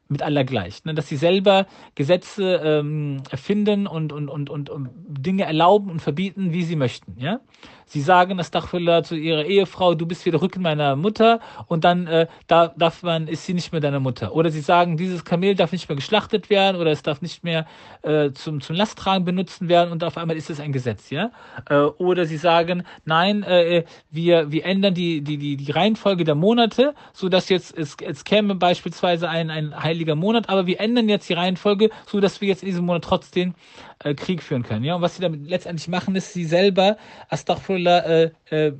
mit 0.09 0.21
aller 0.21 0.43
gleich. 0.43 0.83
Ne? 0.85 0.93
Dass 0.93 1.07
sie 1.07 1.17
selber 1.17 1.67
Gesetze 1.95 2.61
ähm, 2.63 3.21
erfinden 3.29 3.87
und, 3.87 4.13
und, 4.13 4.29
und, 4.29 4.49
und, 4.49 4.69
und 4.69 4.89
Dinge 5.07 5.43
erlauben 5.43 5.89
und 5.91 6.01
verbieten, 6.01 6.53
wie 6.53 6.63
sie 6.63 6.75
möchten. 6.75 7.15
Ja? 7.19 7.39
Sie 7.87 8.01
sagen 8.01 8.37
Astaghfirullah 8.37 9.03
zu 9.03 9.15
ihrer 9.15 9.45
Ehefrau, 9.45 9.95
du 9.95 10.05
bist 10.05 10.25
wieder 10.25 10.41
Rücken 10.41 10.61
meiner 10.61 10.97
Mutter 10.97 11.39
und 11.67 11.85
dann 11.85 12.05
äh, 12.05 12.27
da, 12.47 12.67
darf 12.67 13.01
man, 13.01 13.29
ist 13.29 13.45
sie 13.45 13.53
nicht 13.53 13.71
mehr 13.71 13.79
deine 13.79 14.01
Mutter. 14.01 14.35
Oder 14.35 14.51
sie 14.51 14.59
sagen, 14.59 14.97
dieses 14.97 15.23
Kamel 15.23 15.55
darf 15.55 15.71
nicht 15.71 15.87
mehr 15.87 15.95
geschlachtet 15.95 16.49
werden 16.49 16.75
oder 16.75 16.91
es 16.91 17.01
darf 17.01 17.21
nicht 17.21 17.45
mehr 17.45 17.65
äh, 18.01 18.31
zum, 18.31 18.59
zum 18.59 18.75
Lasttragen 18.75 19.23
benutzen 19.23 19.69
werden 19.69 19.93
und 19.93 20.03
auf 20.03 20.17
einmal 20.17 20.35
ist 20.35 20.49
es 20.49 20.59
ein 20.59 20.73
Gesetz, 20.73 21.11
ja. 21.11 21.31
Äh, 21.69 21.75
oder 21.75 22.25
sie 22.25 22.35
sagen, 22.35 22.83
nein, 23.05 23.43
äh, 23.43 23.85
wir, 24.11 24.51
wir 24.51 24.65
ändern 24.65 24.93
die, 24.93 25.21
die, 25.21 25.37
die, 25.37 25.55
die 25.55 25.71
Reihenfolge 25.71 26.25
der 26.25 26.35
Monate, 26.35 26.93
so 27.13 27.29
dass 27.29 27.47
jetzt 27.47 27.77
es, 27.77 27.95
es 28.05 28.25
käme 28.25 28.55
beispielsweise 28.55 29.29
ein, 29.29 29.49
ein 29.49 29.81
heiliger 29.81 30.15
Monat, 30.15 30.49
aber 30.49 30.67
wir 30.67 30.81
ändern 30.81 31.07
jetzt 31.07 31.29
die 31.29 31.33
Reihenfolge, 31.33 31.89
so 32.05 32.19
dass 32.19 32.41
wir 32.41 32.49
jetzt 32.49 32.63
in 32.63 32.67
diesem 32.67 32.85
Monat 32.85 33.05
trotzdem 33.05 33.55
äh, 33.99 34.13
Krieg 34.13 34.43
führen 34.43 34.63
können. 34.63 34.83
Ja, 34.83 34.95
und 34.95 35.01
was 35.01 35.15
sie 35.15 35.21
damit 35.21 35.47
letztendlich 35.47 35.87
machen, 35.87 36.15
ist, 36.15 36.33
sie 36.33 36.45
selber 36.45 36.97
Astaghfirullah 37.29 37.76
äh, 37.85 38.31
äh, 38.49 38.73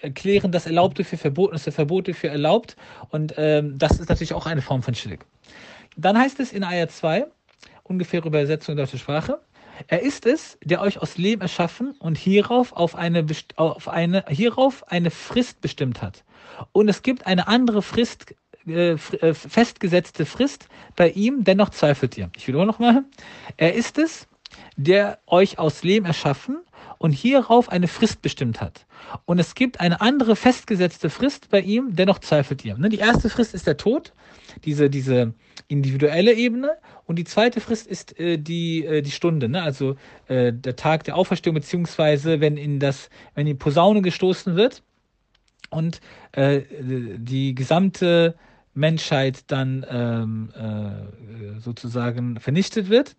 erklären 0.00 0.52
das 0.52 0.66
Erlaubte 0.66 1.04
für 1.04 1.16
verboten, 1.16 1.52
das 1.52 1.74
Verbote 1.74 2.14
für 2.14 2.28
erlaubt. 2.28 2.76
Und 3.10 3.34
ähm, 3.36 3.78
das 3.78 3.98
ist 3.98 4.08
natürlich 4.08 4.34
auch 4.34 4.46
eine 4.46 4.62
Form 4.62 4.82
von 4.82 4.94
Schirk. 4.94 5.24
Dann 5.96 6.16
heißt 6.16 6.38
es 6.40 6.52
in 6.52 6.62
Ayah 6.62 6.88
2, 6.88 7.26
ungefähre 7.82 8.28
Übersetzung 8.28 8.74
in 8.74 8.78
deutsche 8.78 8.98
Sprache, 8.98 9.40
er 9.86 10.02
ist 10.02 10.26
es, 10.26 10.58
der 10.64 10.80
euch 10.80 10.98
aus 11.00 11.18
Leben 11.18 11.42
erschaffen 11.42 11.92
und 11.98 12.18
hierauf 12.18 12.72
auf 12.72 12.96
eine, 12.96 13.24
auf 13.56 13.88
eine, 13.88 14.24
hierauf 14.28 14.90
eine 14.90 15.10
Frist 15.10 15.60
bestimmt 15.60 16.02
hat. 16.02 16.24
Und 16.72 16.88
es 16.88 17.02
gibt 17.02 17.26
eine 17.26 17.46
andere 17.46 17.82
Frist, 17.82 18.34
äh, 18.66 18.92
äh 18.92 19.34
festgesetzte 19.34 20.26
Frist 20.26 20.68
bei 20.96 21.10
ihm, 21.10 21.44
dennoch 21.44 21.70
zweifelt 21.70 22.16
ihr. 22.18 22.30
Ich 22.36 22.48
wiederhole 22.48 22.66
nochmal. 22.66 23.04
Er 23.56 23.74
ist 23.74 23.98
es, 23.98 24.27
der 24.76 25.18
euch 25.26 25.58
aus 25.58 25.82
Lehm 25.82 26.04
erschaffen 26.04 26.60
und 26.98 27.12
hierauf 27.12 27.68
eine 27.68 27.88
Frist 27.88 28.22
bestimmt 28.22 28.60
hat. 28.60 28.86
Und 29.24 29.38
es 29.38 29.54
gibt 29.54 29.80
eine 29.80 30.00
andere 30.00 30.36
festgesetzte 30.36 31.10
Frist 31.10 31.50
bei 31.50 31.60
ihm, 31.60 31.94
dennoch 31.94 32.18
zweifelt 32.18 32.64
ihr. 32.64 32.76
Ne, 32.76 32.88
die 32.88 32.98
erste 32.98 33.30
Frist 33.30 33.54
ist 33.54 33.66
der 33.66 33.76
Tod, 33.76 34.12
diese, 34.64 34.90
diese 34.90 35.34
individuelle 35.68 36.34
Ebene. 36.34 36.72
Und 37.06 37.16
die 37.16 37.24
zweite 37.24 37.60
Frist 37.60 37.86
ist 37.86 38.18
äh, 38.18 38.38
die, 38.38 38.84
äh, 38.84 39.02
die 39.02 39.10
Stunde, 39.10 39.48
ne? 39.48 39.62
also 39.62 39.96
äh, 40.26 40.52
der 40.52 40.76
Tag 40.76 41.04
der 41.04 41.16
Auferstehung, 41.16 41.54
beziehungsweise 41.54 42.40
wenn 42.40 42.56
in 42.56 42.80
das, 42.80 43.08
wenn 43.34 43.46
die 43.46 43.54
Posaune 43.54 44.02
gestoßen 44.02 44.56
wird 44.56 44.82
und 45.70 46.00
äh, 46.32 46.62
die 46.70 47.54
gesamte 47.54 48.34
Menschheit 48.74 49.44
dann 49.50 49.84
ähm, 49.88 50.52
äh, 50.54 51.60
sozusagen 51.60 52.38
vernichtet 52.40 52.90
wird. 52.90 53.16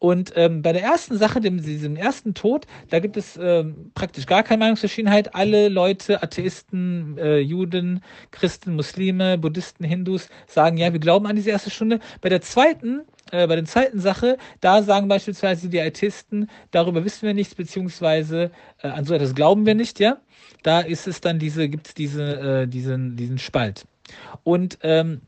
Und 0.00 0.32
ähm, 0.36 0.62
bei 0.62 0.72
der 0.72 0.82
ersten 0.82 1.18
Sache, 1.18 1.40
dem, 1.40 1.60
diesem 1.60 1.96
ersten 1.96 2.32
Tod, 2.32 2.66
da 2.88 3.00
gibt 3.00 3.16
es 3.16 3.36
ähm, 3.40 3.90
praktisch 3.94 4.26
gar 4.26 4.44
keine 4.44 4.60
Meinungsverschiedenheit. 4.60 5.34
Alle 5.34 5.68
Leute, 5.68 6.22
Atheisten, 6.22 7.18
äh, 7.18 7.38
Juden, 7.38 8.02
Christen, 8.30 8.76
Muslime, 8.76 9.38
Buddhisten, 9.38 9.84
Hindus 9.84 10.28
sagen, 10.46 10.76
ja, 10.76 10.92
wir 10.92 11.00
glauben 11.00 11.26
an 11.26 11.34
diese 11.34 11.50
erste 11.50 11.70
Stunde. 11.70 11.98
Bei 12.20 12.28
der 12.28 12.40
zweiten, 12.42 13.00
äh, 13.32 13.48
bei 13.48 13.56
der 13.56 13.64
zweiten 13.64 13.98
Sache, 13.98 14.38
da 14.60 14.82
sagen 14.82 15.08
beispielsweise 15.08 15.68
die 15.68 15.80
Atheisten, 15.80 16.48
darüber 16.70 17.04
wissen 17.04 17.26
wir 17.26 17.34
nichts, 17.34 17.56
beziehungsweise 17.56 18.52
äh, 18.82 18.88
an 18.88 19.04
so 19.04 19.14
etwas 19.14 19.34
glauben 19.34 19.66
wir 19.66 19.74
nicht, 19.74 19.98
ja. 19.98 20.18
Da 20.62 20.80
ist 20.80 21.08
es 21.08 21.20
dann 21.20 21.40
diese, 21.40 21.68
gibt 21.68 21.88
es 21.88 21.94
diese, 21.94 22.62
äh, 22.62 22.66
diesen, 22.68 23.16
diesen 23.16 23.38
Spalt. 23.38 23.84
Und 24.44 24.78
ähm, 24.82 25.22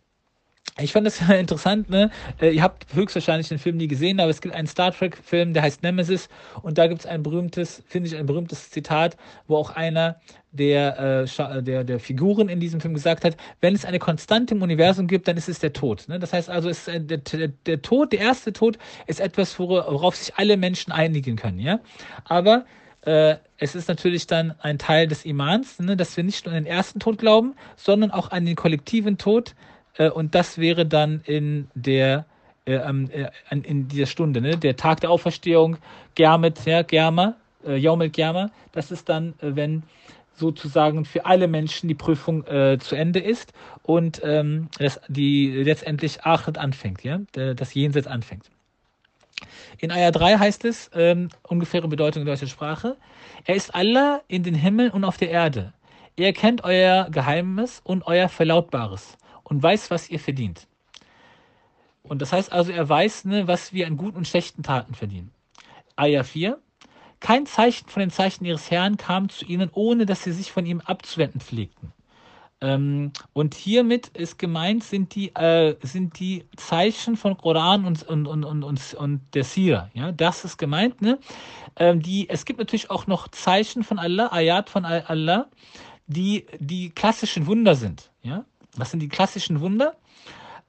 ich 0.78 0.92
fand 0.92 1.06
das 1.06 1.20
interessant, 1.30 1.90
ne? 1.90 2.10
Äh, 2.40 2.50
ihr 2.50 2.62
habt 2.62 2.86
höchstwahrscheinlich 2.94 3.48
den 3.48 3.58
Film 3.58 3.76
nie 3.76 3.88
gesehen, 3.88 4.20
aber 4.20 4.30
es 4.30 4.40
gibt 4.40 4.54
einen 4.54 4.66
Star 4.66 4.92
Trek-Film, 4.92 5.52
der 5.52 5.62
heißt 5.62 5.82
Nemesis, 5.82 6.28
und 6.62 6.78
da 6.78 6.86
gibt 6.86 7.00
es 7.00 7.06
ein 7.06 7.22
berühmtes, 7.22 7.82
finde 7.86 8.08
ich, 8.08 8.16
ein 8.16 8.26
berühmtes 8.26 8.70
Zitat, 8.70 9.16
wo 9.46 9.56
auch 9.56 9.70
einer 9.70 10.20
der, 10.52 11.26
äh, 11.26 11.62
der, 11.62 11.84
der 11.84 12.00
Figuren 12.00 12.48
in 12.48 12.60
diesem 12.60 12.80
Film 12.80 12.94
gesagt 12.94 13.24
hat, 13.24 13.36
wenn 13.60 13.74
es 13.74 13.84
eine 13.84 13.98
Konstante 13.98 14.54
im 14.54 14.62
Universum 14.62 15.06
gibt, 15.06 15.28
dann 15.28 15.36
ist 15.36 15.48
es 15.48 15.60
der 15.60 15.72
Tod. 15.72 16.08
Ne? 16.08 16.18
Das 16.18 16.32
heißt 16.32 16.50
also, 16.50 16.68
ist, 16.68 16.88
äh, 16.88 17.00
der, 17.00 17.18
der, 17.18 17.48
der 17.48 17.82
Tod, 17.82 18.12
der 18.12 18.20
erste 18.20 18.52
Tod, 18.52 18.78
ist 19.06 19.20
etwas, 19.20 19.58
worauf 19.58 20.16
sich 20.16 20.34
alle 20.36 20.56
Menschen 20.56 20.92
einigen 20.92 21.36
können. 21.36 21.60
Ja? 21.60 21.80
Aber 22.24 22.64
äh, 23.02 23.36
es 23.58 23.74
ist 23.74 23.88
natürlich 23.88 24.26
dann 24.26 24.54
ein 24.60 24.78
Teil 24.78 25.06
des 25.06 25.24
Imans, 25.24 25.78
ne, 25.78 25.96
dass 25.96 26.16
wir 26.16 26.24
nicht 26.24 26.44
nur 26.44 26.54
an 26.54 26.64
den 26.64 26.70
ersten 26.70 26.98
Tod 26.98 27.18
glauben, 27.18 27.54
sondern 27.76 28.10
auch 28.10 28.30
an 28.30 28.44
den 28.44 28.56
kollektiven 28.56 29.18
Tod, 29.18 29.50
äh, 29.50 29.54
und 29.98 30.34
das 30.34 30.58
wäre 30.58 30.86
dann 30.86 31.20
in 31.24 31.68
der 31.74 32.24
äh, 32.66 32.74
äh, 32.74 33.30
in 33.50 33.88
dieser 33.88 34.06
Stunde, 34.06 34.40
ne? 34.40 34.56
der 34.56 34.76
Tag 34.76 35.00
der 35.00 35.10
Auferstehung, 35.10 35.78
Germet, 36.14 36.64
ja, 36.66 36.82
Germa, 36.82 37.34
äh, 37.66 37.76
Jaumel 37.76 38.10
Germa, 38.10 38.50
das 38.72 38.90
ist 38.90 39.08
dann, 39.08 39.34
äh, 39.40 39.56
wenn 39.56 39.82
sozusagen 40.34 41.04
für 41.04 41.26
alle 41.26 41.48
Menschen 41.48 41.88
die 41.88 41.94
Prüfung 41.94 42.46
äh, 42.46 42.78
zu 42.78 42.94
Ende 42.94 43.18
ist 43.18 43.52
und 43.82 44.20
ähm, 44.22 44.68
das, 44.78 45.00
die 45.08 45.50
letztendlich 45.50 46.22
Achet 46.24 46.58
anfängt, 46.58 47.02
ja, 47.02 47.20
das 47.32 47.74
Jenseits 47.74 48.06
anfängt. 48.06 48.50
In 49.78 49.90
Ayah 49.90 50.10
3 50.10 50.38
heißt 50.38 50.64
es, 50.66 50.90
ähm, 50.94 51.28
ungefähre 51.42 51.88
Bedeutung 51.88 52.22
in 52.22 52.26
deutscher 52.26 52.46
Sprache, 52.46 52.96
er 53.46 53.54
ist 53.54 53.74
Allah 53.74 54.20
in 54.28 54.42
den 54.42 54.54
Himmel 54.54 54.90
und 54.90 55.04
auf 55.04 55.16
der 55.16 55.30
Erde. 55.30 55.72
Er 56.16 56.32
kennt 56.32 56.62
euer 56.62 57.08
Geheimnis 57.10 57.80
und 57.82 58.06
euer 58.06 58.28
Verlautbares 58.28 59.16
und 59.50 59.62
weiß, 59.62 59.90
was 59.90 60.08
ihr 60.08 60.18
verdient. 60.18 60.66
Und 62.02 62.22
das 62.22 62.32
heißt 62.32 62.50
also, 62.52 62.72
er 62.72 62.88
weiß, 62.88 63.26
ne, 63.26 63.46
was 63.46 63.74
wir 63.74 63.86
an 63.86 63.98
guten 63.98 64.16
und 64.16 64.26
schlechten 64.26 64.62
Taten 64.62 64.94
verdienen. 64.94 65.32
Ayah 65.96 66.24
4. 66.24 66.58
Kein 67.18 67.44
Zeichen 67.44 67.88
von 67.88 68.00
den 68.00 68.10
Zeichen 68.10 68.46
ihres 68.46 68.70
Herrn 68.70 68.96
kam 68.96 69.28
zu 69.28 69.44
ihnen, 69.44 69.68
ohne 69.74 70.06
dass 70.06 70.22
sie 70.24 70.32
sich 70.32 70.50
von 70.50 70.64
ihm 70.64 70.80
abzuwenden 70.80 71.42
pflegten. 71.42 71.92
Ähm, 72.62 73.12
und 73.32 73.54
hiermit 73.54 74.08
ist 74.08 74.38
gemeint, 74.38 74.84
sind 74.84 75.14
die, 75.14 75.34
äh, 75.34 75.76
sind 75.82 76.18
die 76.18 76.44
Zeichen 76.56 77.16
von 77.16 77.36
Koran 77.36 77.84
und, 77.84 78.02
und, 78.04 78.26
und, 78.26 78.44
und, 78.44 78.62
und, 78.62 78.94
und 78.94 79.20
der 79.34 79.44
Sira. 79.44 79.90
Ja, 79.94 80.12
das 80.12 80.44
ist 80.44 80.58
gemeint. 80.58 81.02
Ne? 81.02 81.18
Ähm, 81.76 82.00
die, 82.00 82.28
es 82.28 82.44
gibt 82.44 82.58
natürlich 82.58 82.90
auch 82.90 83.06
noch 83.06 83.28
Zeichen 83.28 83.82
von 83.82 83.98
Allah, 83.98 84.30
Ayat 84.32 84.70
von 84.70 84.84
Allah, 84.84 85.46
die 86.06 86.46
die 86.58 86.90
klassischen 86.90 87.46
Wunder 87.46 87.74
sind. 87.74 88.10
Ja? 88.22 88.44
Das 88.76 88.90
sind 88.90 89.00
die 89.00 89.08
klassischen 89.08 89.60
Wunder. 89.60 89.96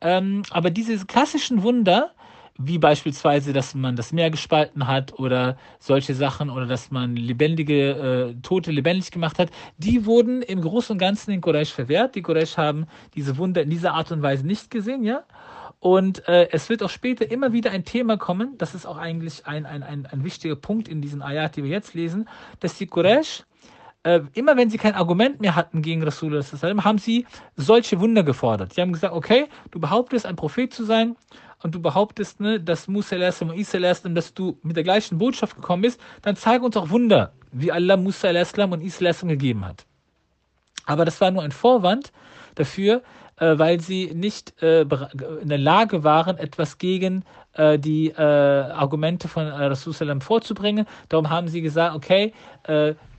Ähm, 0.01 0.43
aber 0.49 0.69
diese 0.71 1.05
klassischen 1.05 1.61
Wunder, 1.63 2.11
wie 2.57 2.77
beispielsweise, 2.77 3.53
dass 3.53 3.75
man 3.75 3.95
das 3.95 4.11
Meer 4.11 4.29
gespalten 4.29 4.87
hat 4.87 5.17
oder 5.19 5.57
solche 5.79 6.13
Sachen 6.15 6.49
oder 6.49 6.65
dass 6.65 6.91
man 6.91 7.15
lebendige 7.15 7.91
äh, 7.91 8.41
Tote 8.41 8.71
lebendig 8.71 9.11
gemacht 9.11 9.39
hat, 9.39 9.49
die 9.77 10.05
wurden 10.05 10.41
im 10.41 10.61
Großen 10.61 10.93
und 10.93 10.99
Ganzen 10.99 11.31
in 11.31 11.41
Quraysh 11.41 11.71
verwehrt. 11.71 12.15
Die 12.15 12.21
Quraysh 12.21 12.57
haben 12.57 12.87
diese 13.15 13.37
Wunder 13.37 13.61
in 13.61 13.69
dieser 13.69 13.93
Art 13.93 14.11
und 14.11 14.21
Weise 14.21 14.45
nicht 14.45 14.71
gesehen, 14.71 15.03
ja. 15.03 15.23
Und 15.79 16.27
äh, 16.27 16.49
es 16.51 16.69
wird 16.69 16.83
auch 16.83 16.91
später 16.91 17.29
immer 17.31 17.53
wieder 17.53 17.71
ein 17.71 17.85
Thema 17.85 18.17
kommen, 18.17 18.55
das 18.59 18.75
ist 18.75 18.85
auch 18.85 18.97
eigentlich 18.97 19.47
ein, 19.47 19.65
ein, 19.65 19.81
ein, 19.81 20.05
ein 20.05 20.23
wichtiger 20.23 20.55
Punkt 20.55 20.87
in 20.87 21.01
diesen 21.01 21.23
Ayat, 21.23 21.55
die 21.55 21.63
wir 21.63 21.71
jetzt 21.71 21.95
lesen, 21.95 22.29
dass 22.59 22.77
die 22.77 22.85
Quraysh 22.85 23.45
äh, 24.03 24.21
immer 24.33 24.57
wenn 24.57 24.69
sie 24.69 24.77
kein 24.77 24.95
Argument 24.95 25.41
mehr 25.41 25.55
hatten 25.55 25.81
gegen 25.81 26.03
Rasulullah, 26.03 26.43
haben 26.83 26.97
sie 26.97 27.25
solche 27.55 27.99
Wunder 27.99 28.23
gefordert. 28.23 28.73
Sie 28.73 28.81
haben 28.81 28.93
gesagt, 28.93 29.13
okay, 29.13 29.47
du 29.71 29.79
behauptest, 29.79 30.25
ein 30.25 30.35
Prophet 30.35 30.73
zu 30.73 30.83
sein 30.85 31.15
und 31.61 31.75
du 31.75 31.81
behauptest, 31.81 32.39
ne, 32.39 32.59
dass 32.59 32.87
Musa 32.87 33.15
und 33.41 33.53
Isa 33.53 33.79
dass 33.79 34.33
du 34.33 34.57
mit 34.63 34.75
der 34.75 34.83
gleichen 34.83 35.17
Botschaft 35.17 35.55
gekommen 35.55 35.83
bist, 35.83 36.01
dann 36.23 36.35
zeig 36.35 36.63
uns 36.63 36.75
auch 36.77 36.89
Wunder, 36.89 37.33
wie 37.51 37.71
Allah 37.71 37.97
Musa 37.97 38.29
und 38.29 38.81
Isa 38.81 39.11
gegeben 39.11 39.65
hat. 39.65 39.85
Aber 40.85 41.05
das 41.05 41.21
war 41.21 41.31
nur 41.31 41.43
ein 41.43 41.51
Vorwand 41.51 42.11
dafür, 42.55 43.03
äh, 43.37 43.57
weil 43.59 43.79
sie 43.79 44.11
nicht 44.13 44.61
äh, 44.63 44.81
in 44.81 45.49
der 45.49 45.57
Lage 45.57 46.03
waren, 46.03 46.37
etwas 46.37 46.79
gegen 46.79 47.23
äh, 47.53 47.77
die 47.77 48.09
äh, 48.09 48.21
Argumente 48.21 49.27
von 49.27 49.45
äh, 49.45 49.65
Rasulullah 49.65 50.19
vorzubringen. 50.19 50.87
Darum 51.09 51.29
haben 51.29 51.47
sie 51.47 51.61
gesagt, 51.61 51.95
okay, 51.95 52.33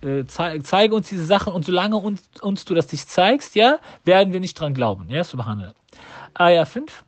äh, 0.02 0.25
zeige, 0.26 0.94
uns 0.94 1.09
diese 1.09 1.25
Sachen 1.25 1.52
und 1.52 1.64
solange 1.64 1.97
uns, 1.97 2.23
uns 2.40 2.64
du 2.64 2.75
das 2.75 2.90
nicht 2.92 3.09
zeigst, 3.09 3.54
ja, 3.54 3.78
werden 4.04 4.32
wir 4.32 4.40
nicht 4.40 4.59
dran 4.59 4.75
glauben. 4.75 5.09
Ja, 5.09 5.25
subhanallah. 5.25 5.75
Ayah 6.35 6.64
5. 6.64 7.04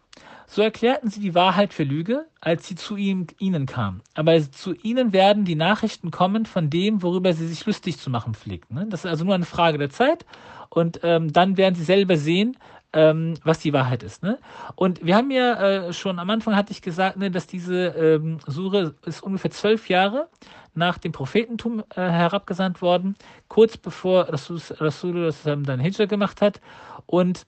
So 0.47 0.63
erklärten 0.63 1.11
sie 1.11 1.19
die 1.19 1.35
Wahrheit 1.35 1.75
für 1.75 1.83
Lüge, 1.83 2.27
als 2.41 2.69
sie 2.69 2.77
zu 2.77 2.97
ihm, 2.97 3.27
ihnen 3.39 3.67
kam. 3.67 4.03
Aber 4.15 4.41
zu 4.53 4.75
ihnen 4.75 5.13
werden 5.13 5.45
die 5.45 5.57
Nachrichten 5.57 6.13
kommen 6.13 6.47
von 6.47 6.71
dem, 6.71 7.03
worüber 7.03 7.33
sie 7.33 7.49
sich 7.49 7.67
lustig 7.67 7.99
zu 7.99 8.09
machen 8.09 8.35
pflegten. 8.35 8.77
Ne? 8.77 8.87
Das 8.89 9.05
ist 9.05 9.11
also 9.11 9.25
nur 9.25 9.35
eine 9.35 9.47
Frage 9.47 9.79
der 9.79 9.91
Zeit. 9.91 10.25
Und 10.69 11.01
ähm, 11.03 11.33
dann 11.33 11.57
werden 11.57 11.75
sie 11.75 11.83
selber 11.83 12.17
sehen, 12.17 12.57
ähm, 12.95 13.35
was 13.43 13.59
die 13.59 13.73
Wahrheit 13.73 14.03
ist. 14.03 14.23
Ne? 14.23 14.39
Und 14.77 15.05
wir 15.05 15.17
haben 15.17 15.31
ja 15.31 15.89
äh, 15.89 15.93
schon 15.93 16.19
am 16.19 16.31
Anfang 16.31 16.57
hatte 16.57 16.73
ich 16.73 16.81
gesagt, 16.81 17.17
ne, 17.17 17.31
dass 17.31 17.47
diese 17.47 17.89
ähm, 17.89 18.39
Sure 18.47 18.95
ist 19.05 19.23
ungefähr 19.23 19.51
zwölf 19.51 19.89
Jahre 19.89 20.29
nach 20.75 20.99
dem 20.99 21.13
Prophetentum 21.13 21.81
äh, 21.95 22.01
herabgesandt 22.01 22.81
worden, 22.81 23.17
kurz 23.49 23.77
bevor 23.77 24.29
Rasul, 24.29 24.61
Rasul 24.79 25.33
dann 25.45 25.81
Hijra 25.81 26.07
gemacht 26.07 26.41
hat. 26.41 26.61
Und 27.07 27.47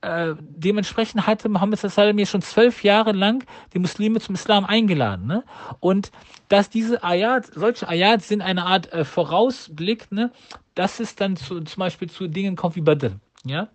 äh, 0.00 0.34
dementsprechend 0.38 1.26
hatte 1.26 1.50
Mohammed 1.50 1.78
Sallam 1.78 2.18
ja 2.18 2.24
schon 2.24 2.40
zwölf 2.40 2.82
Jahre 2.82 3.12
lang 3.12 3.44
die 3.74 3.78
Muslime 3.78 4.20
zum 4.20 4.34
Islam 4.34 4.64
eingeladen. 4.64 5.26
Ne? 5.26 5.44
Und 5.78 6.10
dass 6.48 6.70
diese 6.70 7.04
Ayat, 7.04 7.46
solche 7.54 7.86
Ayat 7.86 8.22
sind 8.22 8.40
eine 8.40 8.64
Art 8.64 8.90
äh, 8.92 9.04
Vorausblick, 9.04 10.10
ne? 10.10 10.32
dass 10.74 11.00
es 11.00 11.16
dann 11.16 11.36
zu, 11.36 11.60
zum 11.60 11.80
Beispiel 11.80 12.08
zu 12.08 12.28
Dingen 12.28 12.56
kommt 12.56 12.76
wie 12.76 12.80
Badr. 12.80 13.12
Ja? 13.44 13.68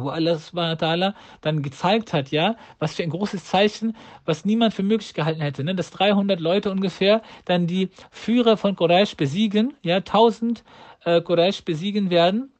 Wo 0.00 0.10
Allah 0.10 1.14
dann 1.40 1.62
gezeigt 1.62 2.12
hat, 2.12 2.30
ja, 2.30 2.56
was 2.78 2.94
für 2.94 3.02
ein 3.02 3.10
großes 3.10 3.44
Zeichen, 3.44 3.96
was 4.24 4.44
niemand 4.44 4.74
für 4.74 4.82
möglich 4.82 5.14
gehalten 5.14 5.40
hätte, 5.40 5.64
ne, 5.64 5.74
dass 5.74 5.90
300 5.90 6.40
Leute 6.40 6.70
ungefähr 6.70 7.22
dann 7.44 7.66
die 7.66 7.90
Führer 8.10 8.56
von 8.56 8.76
Quraysh 8.76 9.16
besiegen, 9.16 9.74
ja, 9.82 9.96
1000 9.96 10.64
äh, 11.04 11.20
Quraysh 11.20 11.64
besiegen 11.64 12.10
werden 12.10 12.52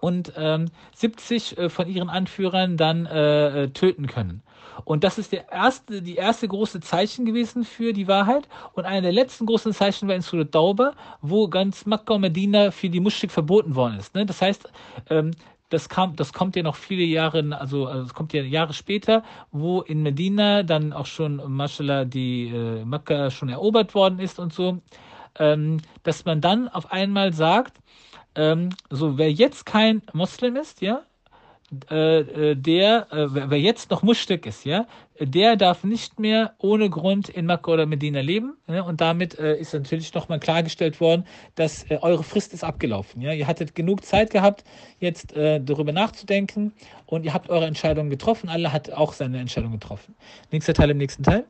und 0.00 0.32
ähm, 0.36 0.70
70 0.94 1.58
äh, 1.58 1.68
von 1.68 1.88
ihren 1.88 2.08
Anführern 2.08 2.76
dann 2.76 3.06
äh, 3.06 3.64
äh, 3.64 3.68
töten 3.70 4.06
können. 4.06 4.42
Und 4.84 5.04
das 5.04 5.18
ist 5.18 5.32
der 5.32 5.50
erste, 5.50 6.02
die 6.02 6.14
erste 6.14 6.46
große 6.46 6.80
Zeichen 6.80 7.24
gewesen 7.24 7.64
für 7.64 7.92
die 7.92 8.06
Wahrheit. 8.06 8.48
Und 8.74 8.84
einer 8.84 9.02
der 9.02 9.12
letzten 9.12 9.46
großen 9.46 9.72
Zeichen 9.72 10.08
war 10.08 10.14
in 10.14 10.22
Surat 10.22 10.52
Tauba, 10.52 10.92
wo 11.20 11.48
ganz 11.48 11.84
Makkah 11.84 12.14
und 12.14 12.20
Medina 12.20 12.70
für 12.70 12.88
die 12.88 13.00
Muschrik 13.00 13.32
verboten 13.32 13.74
worden 13.74 13.98
ist. 13.98 14.14
Ne? 14.14 14.24
Das 14.24 14.40
heißt, 14.40 14.70
ähm, 15.10 15.32
das 15.68 15.88
kam, 15.88 16.16
das 16.16 16.32
kommt 16.32 16.56
ja 16.56 16.62
noch 16.62 16.76
viele 16.76 17.04
Jahre, 17.04 17.44
also, 17.58 17.86
also 17.86 18.04
es 18.04 18.14
kommt 18.14 18.32
ja 18.32 18.42
Jahre 18.42 18.72
später, 18.72 19.22
wo 19.52 19.82
in 19.82 20.02
Medina 20.02 20.62
dann 20.62 20.92
auch 20.92 21.06
schon, 21.06 21.36
Mashallah, 21.52 22.04
die 22.04 22.48
äh, 22.48 22.84
Mekka 22.84 23.30
schon 23.30 23.48
erobert 23.48 23.94
worden 23.94 24.18
ist 24.18 24.38
und 24.38 24.52
so, 24.52 24.80
ähm, 25.38 25.78
dass 26.02 26.24
man 26.24 26.40
dann 26.40 26.68
auf 26.68 26.90
einmal 26.90 27.32
sagt, 27.32 27.78
ähm, 28.34 28.70
so 28.90 29.18
wer 29.18 29.32
jetzt 29.32 29.66
kein 29.66 30.02
Muslim 30.12 30.56
ist, 30.56 30.80
ja, 30.80 31.02
äh, 31.90 32.20
äh, 32.20 32.54
der, 32.54 33.06
äh, 33.12 33.26
wer 33.30 33.60
jetzt 33.60 33.90
noch 33.90 34.02
Muschrik 34.02 34.46
ist, 34.46 34.64
ja, 34.64 34.86
der 35.20 35.56
darf 35.56 35.84
nicht 35.84 36.18
mehr 36.18 36.54
ohne 36.58 36.88
Grund 36.88 37.28
in 37.28 37.44
Makkah 37.44 37.72
oder 37.72 37.84
Medina 37.84 38.20
leben. 38.20 38.56
Ja, 38.66 38.82
und 38.82 39.02
damit 39.02 39.38
äh, 39.38 39.58
ist 39.58 39.74
natürlich 39.74 40.14
nochmal 40.14 40.40
klargestellt 40.40 40.98
worden, 40.98 41.26
dass 41.56 41.84
äh, 41.90 41.98
eure 42.00 42.24
Frist 42.24 42.54
ist 42.54 42.64
abgelaufen. 42.64 43.20
Ja, 43.20 43.32
ihr 43.32 43.46
hattet 43.46 43.74
genug 43.74 44.04
Zeit 44.04 44.30
gehabt, 44.30 44.64
jetzt 44.98 45.34
darüber 45.36 45.92
nachzudenken 45.92 46.72
und 47.06 47.24
ihr 47.24 47.34
habt 47.34 47.50
eure 47.50 47.66
Entscheidung 47.66 48.08
getroffen. 48.08 48.48
Allah 48.48 48.72
hat 48.72 48.90
auch 48.90 49.12
seine 49.12 49.38
Entscheidung 49.38 49.72
getroffen. 49.72 50.14
Nächster 50.50 50.74
Teil 50.74 50.90
im 50.90 50.98
nächsten 50.98 51.22
Teil. 51.22 51.44